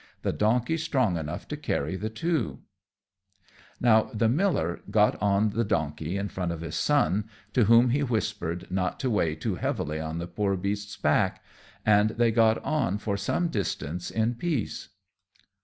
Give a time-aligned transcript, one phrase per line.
[0.23, 4.81] The donkey's strong enough to carry the two." [Illustration: The Burdened Beast.] Now the miller
[4.89, 9.11] got on the donkey in front of his son, to whom he whispered not to
[9.11, 11.43] weigh too heavily on the poor beast's back,
[11.85, 14.89] and they got on for some distance in peace.